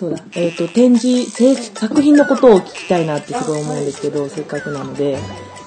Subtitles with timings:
[0.00, 0.24] そうだ。
[0.34, 1.30] えっ、と、展示、
[1.74, 5.18] 作品のことを聞きたいなってすごい思うんですけど、せっかくなので。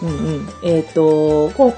[0.02, 0.50] うんうん。
[0.63, 1.75] えっ、と、こ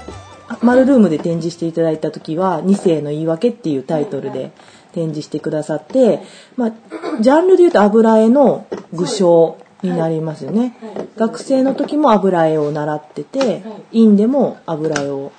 [0.62, 4.52] う、マルルームで展示していただいた時は、二世の言い訳っていうタイトルで
[4.94, 6.22] 展示してくださって、
[6.56, 6.72] まあ、
[7.20, 10.76] ジャンルで言うと油絵の具象になりますよね。
[10.80, 11.08] はい。
[11.16, 13.62] 学生の時も油絵を習ってて、
[13.92, 15.32] 院でも油絵を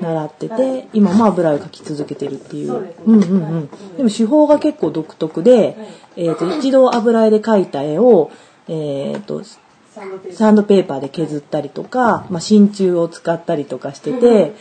[0.00, 0.88] 習ってて、はい。
[0.92, 2.72] 今も油絵を描き続けてるっていう。
[2.80, 3.04] ですね。
[3.06, 3.42] うんうんうん。
[3.42, 3.96] はい。
[3.96, 5.76] でも手法が結構独特で、
[6.16, 8.30] えっ、と、一度油絵で描いた絵を、
[8.68, 9.42] えっ、と、
[10.32, 11.00] サンドペーパー。
[11.00, 14.54] で削ったりとか、まあ、真鍮を使ったりとかしてて、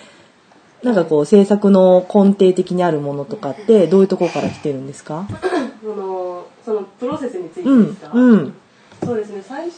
[0.84, 5.27] なんかこう制作の根底的にあるものとかってどういうところから来てるんですか？
[5.84, 8.53] そのそのプロセスについてうんですか、うん
[9.07, 9.41] そうですね。
[9.41, 9.77] 最初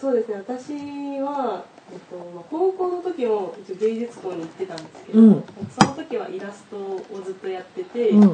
[0.00, 0.36] そうですね。
[0.36, 0.72] 私
[1.18, 5.44] は、えっとまあ、高校の時も一応芸術校に行ってたんですけど、うん。
[5.76, 8.32] その時はイラストをずっとやってて、うん。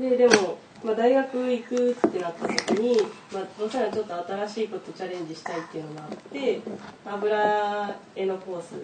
[0.00, 2.96] ででも、まあ、大学行くってなった時に、
[3.32, 6.60] まあ、どうせならちょっと新しいことチャレンジしたいっていうのがあって
[7.04, 8.74] 油絵のコース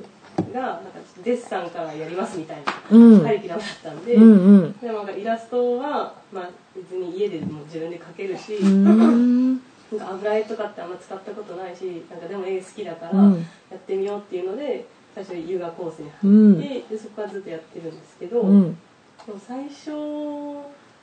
[0.53, 0.83] がなんか
[1.23, 3.23] デッサンからやりますみたいなうん。
[3.23, 4.15] カリキュラムだったんで。
[4.15, 5.07] でもなん。
[5.07, 9.61] かイラストは、まあ、別に家でも自分で描けるし、なん
[9.97, 13.35] か油絵とかってあんま使ったことないしなんかでも絵好きだからうん。
[13.35, 13.41] や
[13.77, 18.75] ってみようっていうので最初優雅コースにうん入って、でそこからずっとやってるんですけど、うん。
[18.75, 19.93] でも最初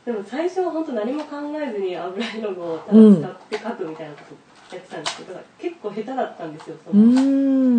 [0.06, 4.24] でも最初は本当何も考えずに油絵の具をただ使って描くみたいなこ
[4.70, 6.54] とやってたんですけど、結構下手だったん。
[6.54, 6.76] ですよ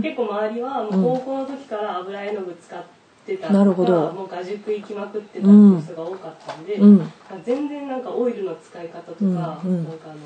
[0.02, 2.82] 結構周りはもう高校の時から油絵の具使っ
[3.26, 4.12] てたとか、なるほど。
[4.12, 7.12] もう画塾行きまくってたっていう人が多かったんで、うん。
[7.44, 9.84] 全然なんかオイルの使い方とか、うんうん。
[9.84, 10.16] なんかあの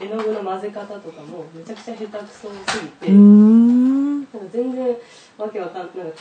[0.00, 4.96] 絵の具の混ぜ方とかもめちゃくちゃ下手くそすぎて、うんか全然
[5.38, 5.96] わけわかんない。
[5.96, 6.14] なんか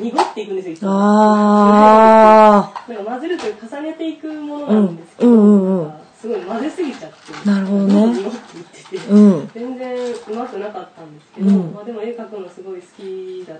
[0.00, 5.92] 濁っていくんですよいつもあなんか混ぜるという重ねていくものなんですけど、うんうんうん。
[6.20, 7.48] すごい混ぜすぎちゃって。
[7.48, 8.12] なるほどね。
[8.12, 9.50] っていってて、ーうん。
[9.54, 11.72] 全然うまくなかったんですけど、うん。
[11.72, 13.58] まあ、でも絵描くのすごい好きだっ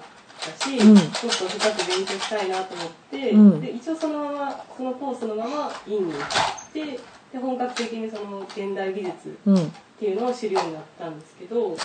[0.58, 0.94] たし、うん。
[0.94, 3.60] もっと深く勉強したいなと思って、うん。
[3.60, 6.22] で一応そのままそのコースのまま院に行っ
[6.72, 7.00] て
[7.32, 9.56] で本格的にその現代美術うん。
[9.56, 9.60] っ
[9.98, 11.76] ていうのを知るようになったんですけど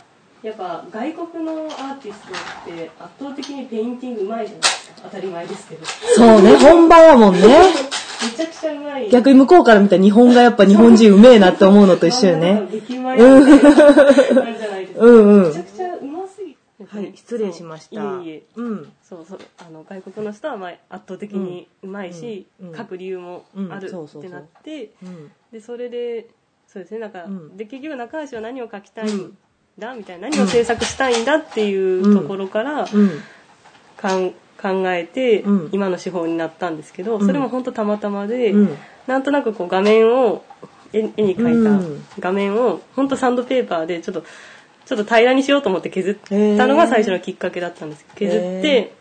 [0.44, 5.02] やっぱ外国のアーティストって圧倒的にペインティングうまいじゃないですか。
[5.04, 5.86] 当たり前ですけど。
[5.86, 6.58] そうね。
[6.58, 7.40] 本場やもんね。
[7.42, 9.10] めちゃくちゃうまい。
[9.10, 12.68] 逆に向こうから見たら日本がやっぱ日本人うめえなって思うのと一緒よね。
[12.70, 15.06] 激うまいみたいな感じじゃないですか。
[15.06, 15.48] うんうん。
[15.48, 18.02] めちゃくちゃうますぎてはい失礼しました。
[18.02, 18.44] いえいえ。
[18.58, 18.92] うん。
[19.02, 19.40] そうそう。
[19.66, 22.70] あの外国の人はまあ圧倒的にうまいし、うん。
[22.70, 22.78] うん。
[22.78, 25.32] 描く理由もあるってなって、うん。
[25.54, 26.28] でそれで
[26.68, 27.00] そうですね。
[27.00, 27.56] なんか、うん。
[27.56, 29.38] で結局中橋は何を書きたいうん
[29.78, 32.88] だみたいな何を制作したいんだっていうところから
[33.98, 34.34] 考
[34.92, 35.70] えて、うん。
[35.72, 37.26] 今の手法になったんですけどうん。
[37.26, 38.78] それも本当たまたまで、うん。
[39.08, 40.44] なんとなくこう画面を
[40.94, 42.06] 絵絵に描いうん。
[42.16, 44.24] た画面を本当サンドペーパーでちょっと
[44.86, 46.16] ちょっと平らにしようと思って削っ
[46.58, 48.94] たのが最初のきっかけだったんです削って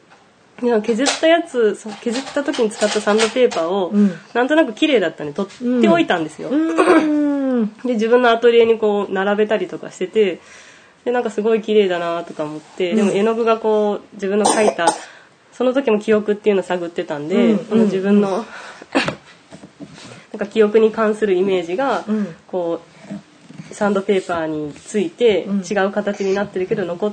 [0.61, 4.13] 削ったやつ削った時に使ったサンドペーパーを、うん。
[4.33, 6.57] なんとなく綺麗だったんで取っておいたんですよ、う
[7.65, 7.75] ん。
[7.85, 10.41] で自分のアトリエにこう並べたりとかしてて
[11.05, 14.87] でなんかすごい綺麗だなとか思って、でも絵の具がこう自分の描いた
[15.53, 17.67] その時も記憶っていうのを探ってたんで、うん。
[17.67, 18.45] その自分の
[20.33, 22.35] なんか記憶に関するイメージが、うん。
[22.47, 22.81] こ
[23.71, 25.59] うサンドペーパーについてうん。
[25.61, 27.13] 違う形になってるけど残っ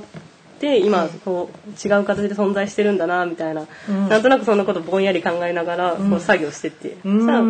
[0.60, 4.08] て今こう違う形で存在してるんだなみたいな、うん。
[4.08, 6.10] なんとなくそんなことぼんやり考えながらうん。
[6.10, 7.18] こう作業してて、うん。
[7.18, 7.42] そしたら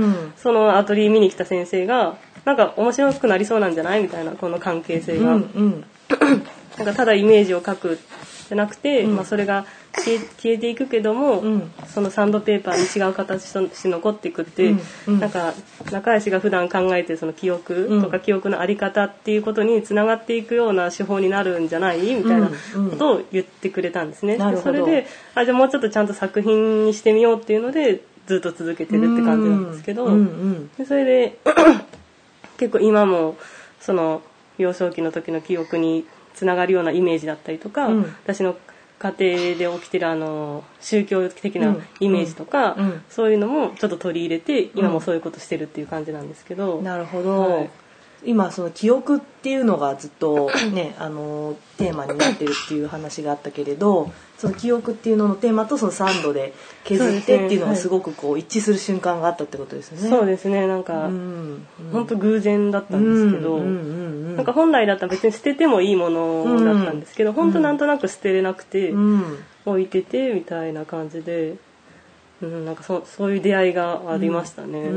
[0.42, 4.02] そのアトリエ見に来た先生がなんか面白くなりそうなんじゃない？
[4.02, 5.84] みたいなこの関係性が、うんうん
[6.78, 7.98] なんかただイメージを描く
[8.50, 9.16] じゃなくて、うん。
[9.16, 11.72] まあ、それが消え消えていくけども、うん。
[11.86, 14.80] そのサンドペーパーに違う形として残っていくって、うん。
[15.06, 15.20] うん。
[15.20, 15.54] なんか
[15.92, 24.36] 中橋が普段考えてるその記憶とか記憶のあり方っていうことにつながっていくような手法になるんじゃないみたいなことを言ってくれたんですね。
[24.36, 30.08] でそれであじゃあもうちょっとちゃんと作品にしてみようっていうのでずっと続けてるって感じなんですけど、
[30.76, 31.38] でそれで
[32.58, 33.36] 結構今も
[33.80, 34.22] その
[34.62, 38.02] 幼少期の時の記憶につながるようなイメージだったりとか、うん。
[38.24, 38.56] 私の
[38.98, 39.14] 家
[39.56, 42.84] 庭で起きてるあの宗教的なイメージとか、うん。
[42.86, 43.02] うん。
[43.08, 47.70] そういうのもちょっと取り入れて今もそういうことしてるっていう感じなんですけど、なるほど、はい
[48.24, 56.52] 今その記憶っていうのがずっと ねあのテーマになってるっていう話があったけれどその記憶っていうののテーマとそのサンドで
[56.84, 60.08] 削ってっていうのがすごくこう一致する瞬間があったってことですよね。
[60.08, 60.66] そうですね。
[60.66, 63.78] なんか、うん本当偶然だったんですけど、うんうんうんう
[64.32, 64.36] ん。
[64.36, 69.38] なんか本来だったら別に捨ててもいいものだったんですけど、本当なんとなく捨てれなくて、うん。
[69.66, 71.56] 置いててみたいな感じで
[72.42, 74.90] うん、なんかそそういう出会いがありましたね、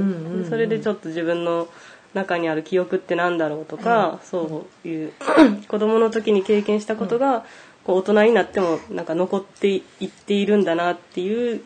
[0.49, 1.67] それでちょっと自分の
[2.13, 5.13] 中にある記憶ってなんだろうとか、そういう
[5.67, 7.45] 子供の時に経験したことが、
[7.83, 11.61] こう大人になってもなんか残っていっているんだなっていう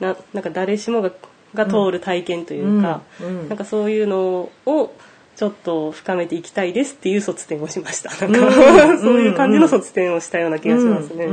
[0.00, 1.10] ななんか誰しもが
[1.54, 3.26] が通る体験というか、うん。
[3.26, 3.48] うん。
[3.48, 4.94] なんかそういうのを
[5.36, 8.10] ちょっと深めていきたいですっていう卒展をしました。
[8.26, 8.98] なんか、うん。
[8.98, 11.26] そういう感じの卒展をしたような気がしますね。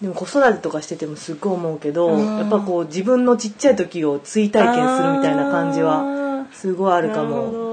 [0.00, 2.38] でも子育てとかしててもすっごい思うけど、うん。
[2.38, 7.68] やっぱこう自分のちっちゃい時を追体験するみたいな感じはすごいあるかも。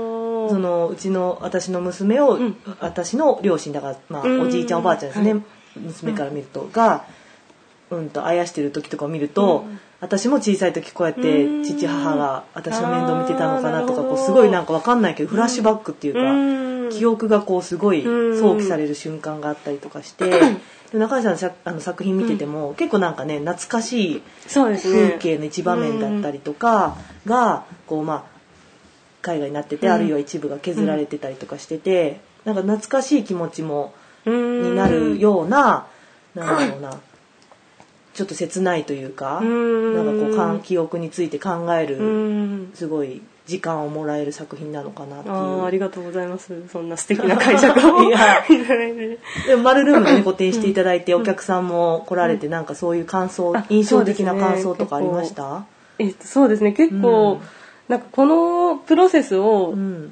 [0.48, 2.56] そのうちの私の娘を、ん。
[2.80, 4.42] 私の両親だから、まあ、うん。
[4.42, 5.42] おじいちゃんおばあちゃんですね、は
[5.76, 7.06] 娘から見るとが、
[7.90, 9.80] うん、とあやしてる時とかを見ると、うん。
[10.02, 11.64] 私も小さい時こうやってうん。
[11.64, 15.30] 父母が私の面倒見てたのかなとかこうすごいなんかわかんないけど。
[15.30, 18.40] フラッシュバックっていうか、うん記憶がこうすごいうん。
[18.40, 20.30] 想起される瞬間があったりとかして、
[20.92, 25.10] で中井さんのさあの作品見てても、結構なんかね懐かしいそうですね。
[25.10, 28.26] 風景の一場面だったりとかがこうま
[29.24, 29.94] あ絵画になってて、うん。
[29.94, 33.94] あるいは一部が削られてたりとかしてて、なんか懐かしい気持ちも
[34.26, 35.88] にになるような、
[36.34, 37.00] なんだろうな
[38.14, 39.94] ちょっと切ないというか、うん。
[39.94, 42.72] なんかこう記憶について考えうる、ん。
[42.74, 45.36] すごい時間をもらえる作品なのかなっていう。
[45.36, 46.54] あーありがとうございます。
[46.72, 48.10] そんな素敵な解釈を い
[49.48, 55.66] でもマルルームでね個展していただいてお客さんも来られてなんかそういう感想あ印象的な感想とかありました？
[56.00, 56.72] えっとそうですね。
[56.74, 57.48] 結構、うん
[57.88, 60.12] なんかこのプロセスを、うん。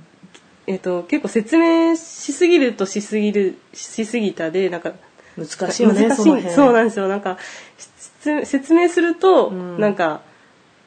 [0.68, 4.92] えっと、結構説明しすぎるとしすぎるしすぎたでなんか
[5.36, 6.24] 難しいよね難しい。
[6.24, 6.54] その辺。
[6.54, 7.08] そうなんですよ。
[7.08, 7.38] なんか
[8.22, 9.80] 説説明すると、うん。
[9.80, 10.22] なんか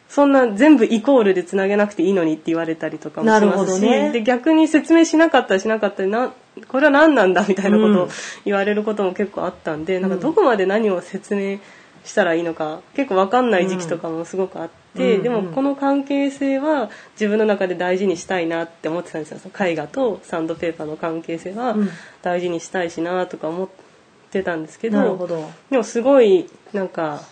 [0.09, 4.13] そんな全部イコールでつなげなくていいのにって言われたりとかもしますし、ね。
[4.13, 6.33] で逆に説明しなかったらしなかったらな
[6.69, 7.97] これは何なんだみたいなことうん。
[7.99, 8.09] を
[8.45, 11.59] 言われることも結構あったんで、なんかうんどこまで何を説明
[12.05, 19.41] したらいいのか結構分かんない時期とかもすごくあって、うんでもこの関係性は自分の中で大事にしたいなって思ってたんですよ。
[19.61, 21.91] 絵画とサンドペーパーの関係性はうん。
[22.23, 23.69] 大事にしたいしなとか思っ
[24.31, 25.51] てたんですけどなるほど。
[25.71, 27.23] でもすごいなんか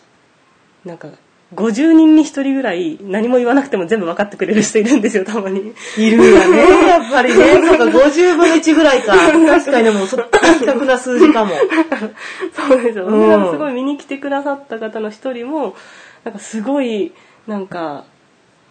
[0.85, 1.09] なんか
[1.55, 5.73] 50人に1人ぐらい何も言わなくても全部分かってくれる人いるんですよたまに。
[5.97, 6.87] いるよね。
[6.89, 7.55] やっぱりね。
[7.55, 9.17] そうか50分の1ぐらいか。
[9.17, 11.53] 確かにでもそ的確な数字かも。
[12.53, 13.51] そうですよ、うん。
[13.53, 15.75] すごい見に来てくださった方の一人も
[16.25, 17.12] なんかすごい
[17.47, 18.05] なんか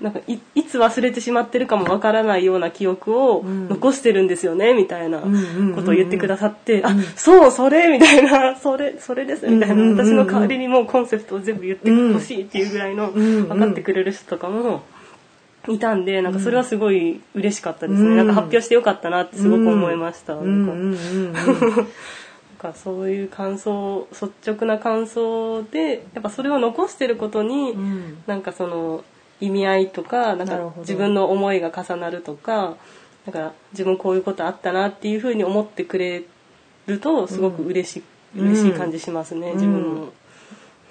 [0.03, 3.69] なんかいいつ忘れてしまってるかもわからないような記憶をうん。
[3.69, 5.75] 残してるんですよね、みたいなうんうんうんうん。
[5.75, 6.85] ことを言ってくださって、うん。
[6.85, 10.05] あそうそれみたいな それそれですみたいな、うんうんうんうん。
[10.05, 14.83] 私の代わりにもうコンセプトを全部言ってほしいっていうぐらいのうんうん分かってくれる人とかも
[15.69, 18.17] いたんでなんかそれはすごい嬉しかったですね、うん。
[18.17, 20.97] なんか発表してよかったなってすごく思いました、 なん
[22.59, 28.17] かそういう感想率直な感想でやっぱそれを残してることに、うん。
[28.27, 29.05] なんかその
[29.43, 32.75] 意味合いとかなんか自分の思いが重なるとか
[33.25, 36.23] なんか自分こういうことあったなっていうふうに思ってくれ
[36.87, 38.03] るとすごく嬉し,、
[38.35, 38.47] うん。
[38.47, 39.53] 嬉しい感じしますね、うん。
[39.55, 40.13] 自分も。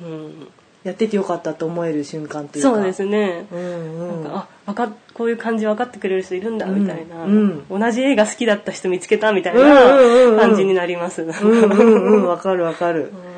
[0.02, 0.49] うん。
[0.84, 2.70] やっててよかったと思える瞬間というか。
[2.70, 4.22] そうですね、うんうん。
[4.25, 7.64] なんかあわかこういう感じ分かってくれる人いるんだみたいな、うん。
[7.69, 10.37] 同じ映画好きだった人見つけたみたいうんうんうんうん。
[10.37, 11.22] な感じになります。
[11.22, 12.26] うんうんうん。
[12.26, 13.12] わかるわかる。
[13.26, 13.31] うん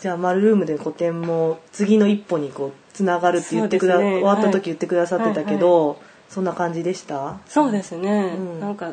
[0.00, 4.14] じゃあマルルームで個展も次の一歩にこうつながるって言ってくだ、ね。
[4.14, 7.38] 終わったはい時言ってくださってたけど、そんな感じでした？
[7.46, 8.60] そうですね、うん。
[8.60, 8.92] なんか、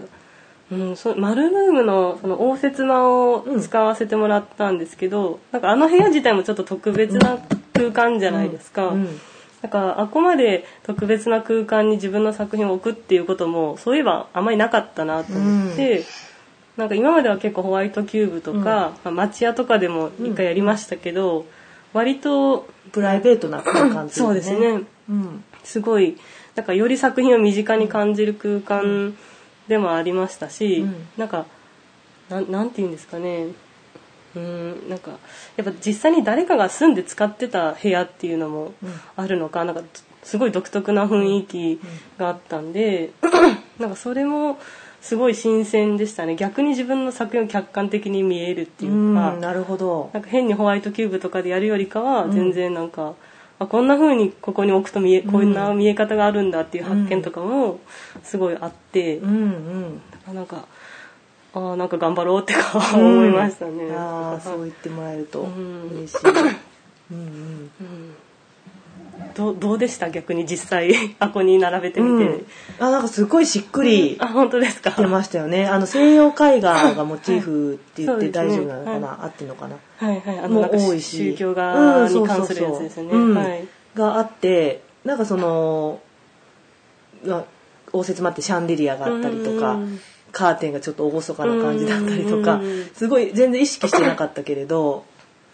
[0.72, 7.40] うん、そマルルームのその応接間を使わせてもらったんですけど、なんかあの部屋自体もちょっと特別な
[7.74, 9.20] 空間じゃないですか、うん
[9.60, 16.04] だからあこまで特別な空間に自分の作品を置くっていうこともそういえばあまりなかったなと思って、
[16.78, 21.46] なんか今までは結構ホワイトキューブとか、まあ町屋とかでも一回やりましたけど、
[21.94, 24.84] 割とプライベートな空間っていそうですね。
[25.10, 25.44] うん。
[25.64, 26.18] すごい
[26.56, 29.16] なんかより作品を身近に感じる空間
[29.68, 31.08] でもありましたし、うん。
[31.18, 31.48] なんか
[32.30, 33.48] なんなんて言うんですかね。
[34.36, 35.12] うんなんか
[35.56, 38.74] やっぱ実際に誰かが住んで使ってた部屋っていうのも
[39.16, 39.82] あるのかなんか
[40.22, 41.80] すごい独特な雰囲気
[42.20, 43.12] があったんで
[43.80, 44.60] なんかそれも
[45.02, 46.36] すごい新鮮でしたね。
[46.36, 50.10] 逆に自分の作品を客観的に見えるっていううんか、なるほど。
[50.14, 53.14] なんか変にホワイトキューブとかでやるよりかは全然なんか、
[53.60, 57.80] あこんな風にここに置くと見えこんな見え方があるんだっていう発見とかも
[58.24, 60.02] すごいあって、うんうん。
[60.30, 60.66] あなんか
[61.54, 63.92] あーなんか頑張ろうってか思いましたね。
[63.92, 65.90] ああそう言ってもらえるとうん。
[65.92, 66.18] 嬉しい。
[67.12, 67.72] うんうん。
[67.82, 68.16] うん
[69.36, 70.10] どうどうでした？
[70.10, 72.46] 逆に実際 箱に並べてみて、うん、
[72.80, 74.92] あなんかすごいしっくりあ本当ですか？
[74.92, 75.68] 出ましたよね。
[75.68, 79.76] あの西洋絵画がモチーフって言って大丈夫なのかな、は合ってるのかな？
[79.98, 80.40] はいはい。
[80.40, 81.18] あもの多いし。
[81.18, 83.68] 宗教画に関するやつですよね、うんはい。
[83.96, 86.00] があってなんかその
[87.26, 87.44] まあ
[87.94, 90.00] 応接間ってシャンデリアがあったりとか、うん。
[90.34, 95.06] カーテンがちょっと厳かな感じだったりとかうんすごい全然意識してなかったけれど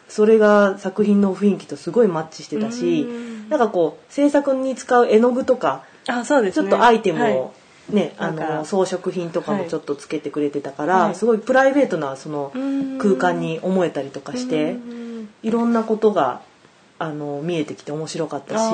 [0.09, 6.69] それが作品の雰囲気とすごいマッチしてたしうんなんかこう制作に使う絵の具とかあそうですね。
[6.69, 7.33] ちょっとアイテムはい。
[7.33, 7.53] を
[7.89, 11.15] ね、あの装飾品とかもちょっとつけてくれてたから、はい。
[11.15, 12.97] すごいプライベートなそのうん。
[12.97, 15.29] 空間に思えたりとかしてうん。
[15.43, 16.41] いろんなことが
[16.97, 18.73] あの見えてきて面白かったし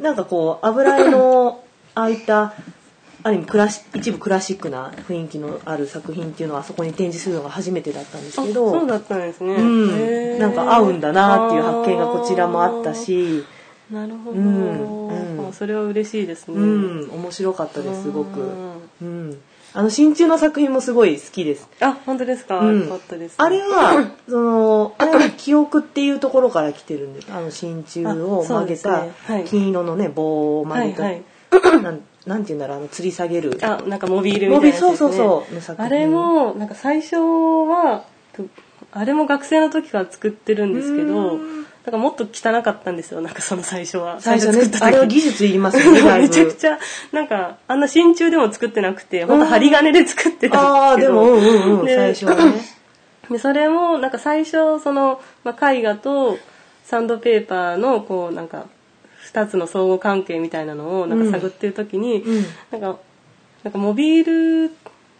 [0.00, 1.62] なんかこう油絵の
[1.94, 2.54] ああいった
[3.22, 10.38] ある意味クラシ一部クラシックな雰囲気のある作品っていうのはあそこに展示するのが初めてだったんですけあどそうだったんですね、うん。
[10.38, 13.44] なんか合うんだなっていう発見がこちらもあったし、
[13.90, 18.40] なるほど、うんそれは嬉しいですね、うん、面白かったですすごく。
[18.40, 18.80] うん。
[19.02, 19.42] うん、
[19.72, 21.68] あの真鍮の作品もすごい好きです。
[21.80, 22.80] あ本当ですか、うん。
[22.82, 23.34] よかったです。
[23.38, 27.28] あれは そのあれは記憶っていうところから来てるんです。
[27.32, 29.06] あの真鍮を曲げた
[29.46, 31.22] 金色のね棒を曲げた、はい
[31.82, 33.58] なんなんていうんだろうあの吊り下げる。
[33.62, 38.04] あなんかモビールみたいなやつです、ね、そうそうそうあれもなんか最初は
[38.36, 38.44] と
[38.92, 41.38] あれも学生の時から作ってるんですけど
[41.86, 43.22] うんなんかもっと汚かったんですよ。
[43.22, 44.20] なんかその最初は。
[44.20, 44.84] 最初ね作った時。
[44.84, 46.02] あれは技術いりますよね。
[46.20, 46.78] めちゃくちゃ
[47.10, 51.12] なんかあんな真鍮でも作ってなくて本当針金で作ってたああでんですけど。
[51.14, 52.52] もうんうんうんで最初はね。
[53.30, 56.36] でそれもなんか最初その、まあ、絵画と
[56.84, 58.66] サンドペーパーのこうなんか
[59.32, 62.44] 2つの相互関係みたいなのをなんか探ってる時に、うん。
[62.72, 62.98] なんか
[63.62, 64.74] なんかモビール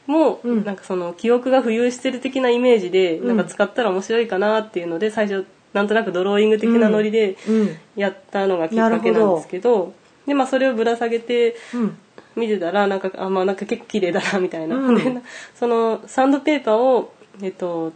[0.06, 0.64] もうん。
[0.64, 7.76] なんかその記憶が浮遊してる的なイメージでうんなんか使ったら面白いかなっていうので最初なんとなくドローイング的なノリでうん。
[7.96, 9.92] やったのがきっかけなんですけど
[10.26, 11.98] でまあそれをぶら下げてうん。
[12.36, 14.94] 見てたらなんかあまあなんか結構綺麗だなみたいな、うん。
[14.96, 15.20] で
[15.54, 17.12] そのサンドペーパーを
[17.42, 17.92] えっと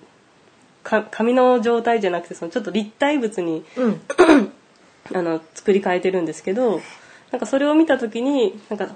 [0.83, 4.00] か紙の状態じゃなくてそのちょっと立体物にうん。
[5.14, 6.81] あの作り変えてるんですけど
[7.31, 8.95] なんかそれを見た時になんかん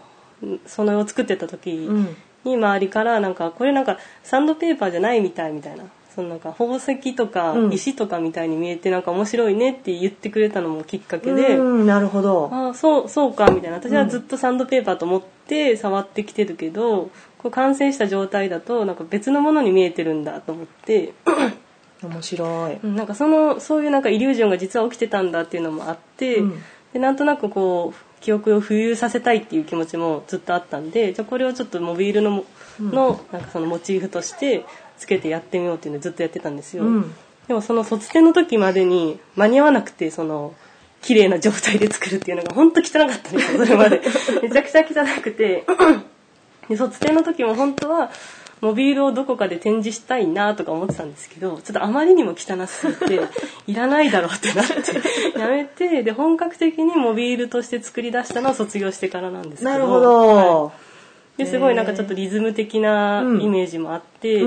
[0.66, 2.16] そのを作ってた時うん。
[2.44, 5.85] に周りからなんかこれなんかサンドペーパーじゃないみたいみたいな
[6.18, 11.56] そのなんか宝石とかうん石とかみたいに見えてなんか面白いねって言ってくれたのもきっかけで。
[11.56, 12.50] うんなるほど。
[12.52, 21.12] ああそうそうかみたいな私はずっとサンドペーパーと思って触ってきてるけどこう完成した状態だとなんか別のものに見えてるんだと思って
[22.02, 22.78] 面白い。
[22.82, 32.44] うんなんかそのそういうなんかイリュージョンが実は起きてたんだっていうのもあって、うんでなんとなくこう記憶を浮遊させたいっていう気持ちもずっとあったんでじゃあこれをちょっとモビールのも
[32.80, 34.64] のなんかそのモチーフとして
[34.99, 36.85] つけてやってみようっていうのをずっとやってたんですよ。
[36.85, 37.14] うん。
[37.47, 40.55] でもその卒展の時までに間に合わなくてその
[41.00, 44.02] 綺麗な状態で作るっていうのが本当汚かったんですよそれまで。
[44.43, 45.64] めちゃくちゃ汚くて。
[46.69, 48.11] で卒展の時も本当は
[48.61, 53.21] モビールをどこかで展示したいなとか思ってたんですけどちょっとあまりにも汚すぎて
[53.67, 54.78] いらないだろうってなって
[55.38, 59.71] やめてで本格的にモビールとして作り出したのは卒業してからなんですけど。
[59.71, 60.67] なるほど。
[60.67, 60.88] はい
[61.38, 64.42] ですごいなんかちょっとリズム的なイメージもあって。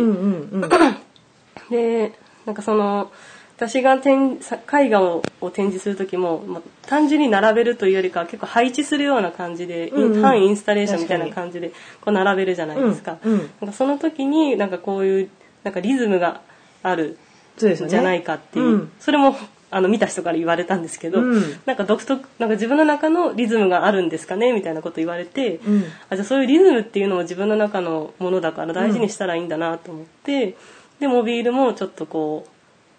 [1.70, 2.12] で
[2.46, 3.12] なんかその
[3.56, 10.22] 私が絵画をを展示する時も、まあ、単純に並べるというよりかは結構配置するような感じで、うんうん。
[10.22, 11.70] 半インスタレーションみたいな感じで
[12.02, 13.38] こう並べるじゃないですか,、うんうん。
[13.38, 15.30] なんかその時になんかこういう
[15.64, 16.42] なんかリズムが
[16.84, 17.18] ある。
[17.58, 18.92] じゃないかっていう、うん。
[19.00, 19.36] それも
[19.72, 21.42] あの見た人から言われたんですけど、うん。
[21.66, 25.84] なんか独特なんか自分の中のリズムがあるんですかねみたいなこと言われて、うん。
[26.10, 30.58] あじゃあそういうリズムっていうのも自分の中のものだから大事にしたらいいんだなと思って、
[31.00, 32.46] でモビールもちょっとこ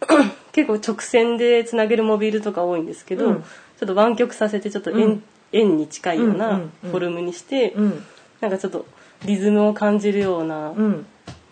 [0.00, 0.07] う
[0.52, 3.43] 結構直線でつなげるモビールとか多いんですけど、うん。
[3.43, 5.23] ちょっと湾曲させてちょっと円,、うん。
[5.52, 8.02] 円に近いようなフォルムにして、うん。
[8.41, 8.87] なんかちょっと
[9.26, 11.07] リズムを感じるような、うん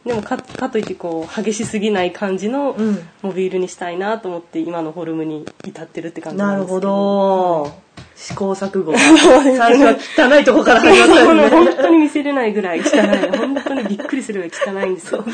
[0.04, 7.90] でもかかといってこう激しすぎない感じのうんモビールにしたいなと思って今のフォルムに至ってるって感じななんるほですけどど。
[8.16, 8.99] 試行錯誤が。
[8.99, 9.85] 最初
[10.19, 11.64] は汚いとこから始まったこのんですね。
[11.64, 15.25] 本当に見せれないぐらい汚い本当にびっくりするぐらい汚いんですよ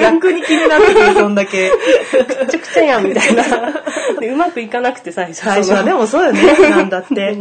[0.00, 1.70] 逆に気になってくる、そんだけ。
[2.40, 3.44] めちゃくちゃやんみたいな
[4.20, 6.42] でうまくいかなくて最初最初は、でもそうよね。
[6.70, 7.36] なんだって。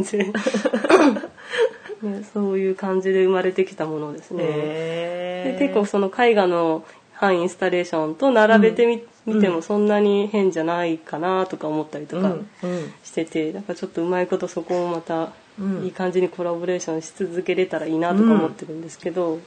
[2.03, 6.83] ね そういう感じで生まれてきたものですね、へで結構その絵画の
[7.13, 8.95] 半インスタレーションと並べてみ,、
[9.27, 9.36] うん。
[9.36, 12.33] 見てもそんなに変じゃないかなとか思ったりとかうん。
[12.63, 12.93] うん。
[13.03, 15.83] してて、なんかちょっとうまいことそこをまたうん。
[15.86, 19.39] いい感じにコラボレーションし続けれたらいいなとか思ってるんですけど、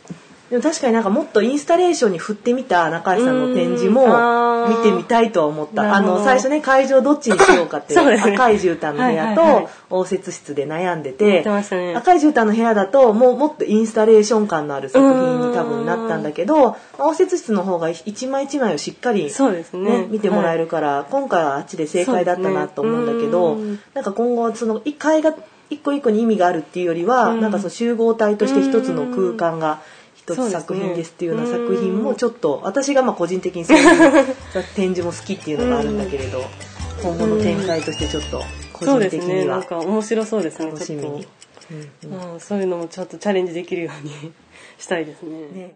[0.50, 5.94] でも確かになんかもっとインスタレーションに振ってみた中井さんの展示も見てみたいとは思った。
[5.94, 8.14] あの最初ね会場どっちにしようかってね。
[8.14, 9.64] 赤い絨毯の部屋はいはいはい。
[9.64, 11.94] と応接室で悩んで言てね。
[11.96, 19.86] 赤い絨毯の部屋だともうもっとインスタレーション感のある作品に多分なったんだけど応接室の方が一枚一枚をしっかりそうですね。
[19.86, 23.62] ね、見てもらえるから、今回はあっちで正解だったなと思うんだけど、ね。
[23.62, 23.80] うん。
[23.94, 25.34] なんか今後その一階が
[25.70, 27.40] 一個一個に意味があるっていうよりは、うん。
[27.40, 29.80] なんかその集合体として一つの空間が
[30.34, 34.34] つ作品ですっていうような作品もちょっと私がまあ個人的にそういう
[34.74, 35.98] 展示も好きっていうのがあるん。
[35.98, 36.42] だけれど、
[37.02, 38.42] 今後の展開としてちょっと
[38.72, 39.44] 個そう人ですね。
[39.44, 40.66] なん的にはか面白そうですね。
[40.66, 41.24] 楽しみに。
[41.24, 41.32] ちょっ。
[41.70, 42.40] うんうん。
[42.40, 44.32] そういうのもちょっとチャレンジできるように
[44.78, 45.38] したいですね。
[45.52, 45.74] ね